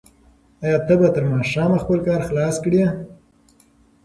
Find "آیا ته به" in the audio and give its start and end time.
0.63-1.07